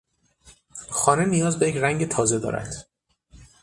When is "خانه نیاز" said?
0.89-1.59